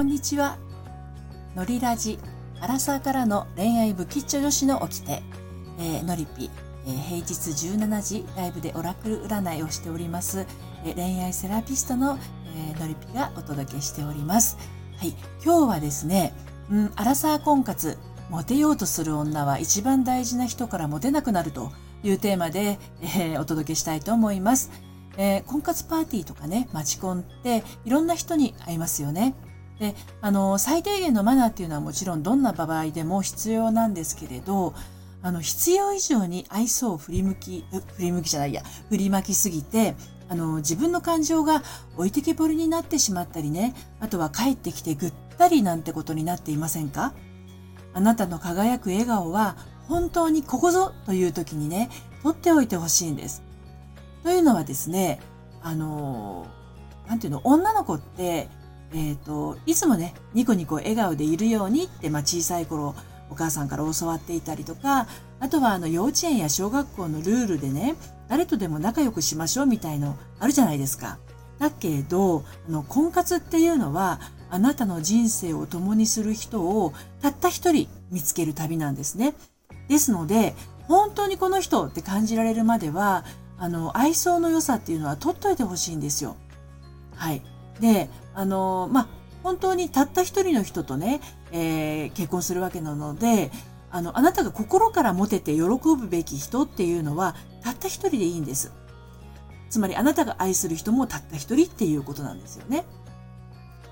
[0.00, 0.56] こんにちは。
[1.54, 2.18] のりラジ、
[2.58, 5.22] アラサーからの恋愛不吉祥女子の掟、
[5.78, 6.50] えー、のりぴ、
[6.86, 10.46] えー、平日17時ライブでオラクル占いをしております、
[10.86, 12.18] えー、恋愛セラピストの、
[12.56, 14.56] えー、のりぴがお届けしております。
[14.96, 15.10] はい、
[15.44, 16.32] 今日はですね、
[16.70, 17.98] うん、アラサー婚活、
[18.30, 21.72] モテようとする女は一番大事な人からモテなくなると
[22.02, 24.70] いうテーマで、えー、お届けしたいと思います。
[25.18, 29.34] えー、婚活パーティーとかね、マチコンっていろんな人に会いますよね。
[29.80, 34.74] で、あの、最低限のマナーっていうのはもちろんどんな場合でも必要なんですけれど、
[35.22, 37.64] あの、必要以上に愛想を振り向き、
[37.96, 39.96] 振り向きじゃないや、振りまきすぎて、
[40.28, 41.62] あの、自分の感情が
[41.96, 47.14] 置いてけぼりになってしまったりね、あとは帰ってきてぐったりなんてことになっていませんか？
[47.92, 49.56] あなたの輝く笑顔は
[49.88, 51.90] 本当にここぞという時にね、
[52.22, 53.42] 取っておいてほしいんです。
[54.22, 55.20] というのはですね、
[55.62, 56.46] あの、
[57.08, 58.48] なんていうの、女の子って、
[58.92, 62.94] えっ、ー、と、いつもね、ニコニコ笑顔でいるようにって、まあ小さい頃、
[63.30, 65.06] お母さんから教わっていたりとか、
[65.38, 67.94] あとはあの幼稚園や小学校のルールでね、
[68.28, 71.18] 誰とでも仲良くしましょうみたいのあるじゃないですか。
[71.58, 79.34] だけど、あの、婚活っていうのは、あなたの人生を共にする人をたった一人見つける旅なんですね。
[79.88, 80.54] ですので、
[80.88, 83.24] 本当にこの人って感じられるまでは、
[83.58, 86.36] あの、愛想の良さっていうのは取っといてほしいんですよ。
[87.14, 87.42] はい。
[87.80, 89.08] で、あの、まあ、
[89.42, 91.20] 本当にたった一人の人とね、
[91.52, 93.50] えー、結婚するわけなので、
[93.90, 98.72] あの、あなたが心から持てて喜ぶべき人っていうのは、たった一人でいいんです。
[99.68, 102.84] つまり、あなたが愛する人もたった一人っていうことなんですよね。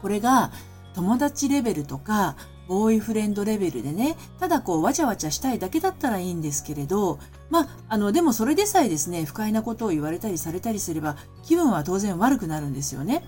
[0.03, 0.53] これが、
[0.95, 2.37] 友達レベルとか、
[2.69, 13.25] ボーイフレンドレベルでね、ただこうわちゃわちゃしたいだけだったらいいんですけれど、まあ、あの、でもそれでさえですね、不快なことを言われたりされたりすれば、気分は当然悪くなるんですよね。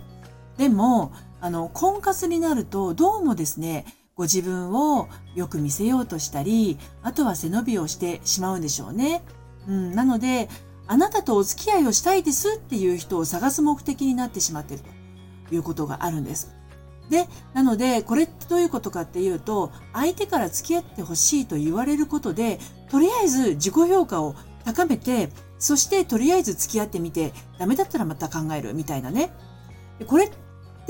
[0.61, 9.23] でも、あの、婚活になると、どうもですね、ご自分をよく見せようとしたり、あとは背伸びをしてしまうんでしょうね。
[9.67, 10.51] うん、なので、
[10.87, 14.85] あなたとお付き合いをしたいですっていう人を探す目的になってしまっている
[15.49, 16.55] ということがあるんです。
[17.09, 24.35] で、なので、これってどういうことかっていうと、相手から付き合ってほしいと言われることで、とりあえず自己評価を
[24.67, 29.33] 高めて、そしてとりあえず付き合ってみて、ダメだったらまた考えるみたいなね。
[30.07, 30.31] これっ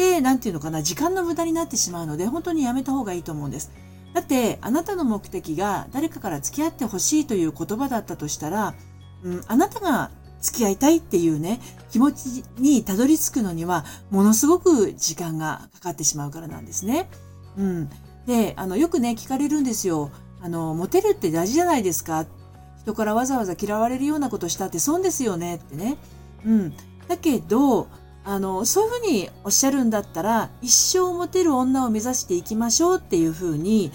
[0.00, 3.70] て、なんていうのかな、時間の無駄になってしまうので、本当にやめた方がいいと思うんです。
[4.14, 8.74] だって、あなたの目的が誰かから付き合ってほしいという言葉だったとしたら、
[9.22, 10.10] うん、あなたが
[10.40, 11.60] 付き合いたいっていうね、
[11.90, 17.10] 気持ちにたどり着くのには、ものすごく時間がかかってしまうからなんですね。
[17.58, 17.90] うん。
[18.26, 20.10] で、あの、よくね、聞かれるんですよ。
[20.40, 22.24] あの、モテるって大事じゃないですか。
[22.78, 25.98] 人からわざわざ嫌われるようなことしたって損ですよねってね。
[26.46, 26.74] うん。
[27.06, 27.88] だけど、
[28.24, 33.90] あの、そういうふうにおっしゃるんだったら、一生モテる女を目指していきましょうっていうふうに、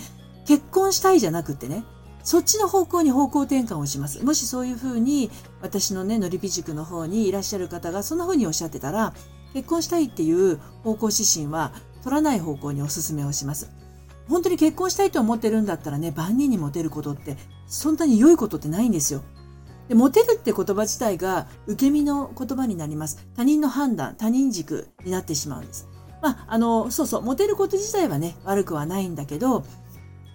[0.46, 1.84] 結婚したいじゃなくてね、
[2.24, 4.24] そっちの方向に方向転換をします。
[4.25, 5.30] もしそういうふうに、
[5.62, 9.13] 私のね、のりび塾の方にいらっしゃる方がそんなふうにおっしゃってたら、
[9.53, 11.72] 結婚したいっていう方向指針は
[12.03, 13.69] 取らない方向にお勧めをします。
[14.28, 17.38] 本当に結婚したいと思ってるんだったらね、万人にモテることって、
[17.68, 19.22] そんなに良いことってないんですよ。
[19.88, 23.28] で、モテるって言葉自体が受け身の言葉になります。
[23.35, 25.88] 他人の判断、他人軸になってしまうんです。
[26.22, 29.63] まあ、あの、そうそう、モテること自体はね、悪くはないんだけど、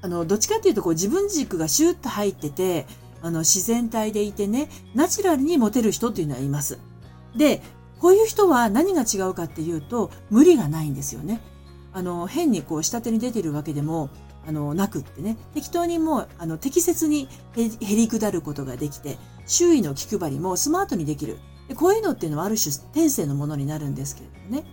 [0.03, 2.87] あの、どっちかっていうと、こう、自分軸がシューッと入ってて、
[3.23, 6.79] あの、自然体でいてね、ナチュラルにモテる人っていうのはいます。
[7.37, 7.63] で、
[7.99, 11.41] こういう人は何が違うかっていうと、無理がないんですよね。
[11.93, 14.09] あの、変にこう、下手に出てるわけでも、
[14.51, 19.17] あの、なくってね、適当にもう、あの、適切にへり下ることができて、
[19.47, 21.39] 周囲の気配りもスマートにできる。
[21.69, 24.65] でこういうのっていうのはある種天性のものになるんですけれどもね。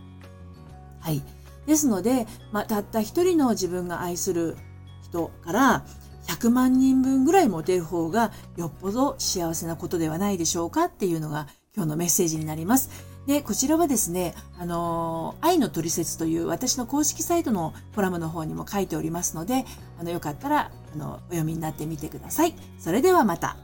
[0.99, 1.21] はい。
[1.67, 4.57] ですので、まあ、たった一人の自分が愛する
[5.03, 5.85] 人から
[6.25, 12.89] 100万人分ぐらいモテる方がよっぽど幸せなことではないでしょうかっていうのが今日のメッセージになります。
[13.27, 19.65] で、こちらはですね、あの、愛のトリセツという私の公式サイトのコラムの方にも書いておりますので、
[19.99, 22.55] あの、よかったら、あの、お読みになってみてください。
[22.79, 23.57] それではまた。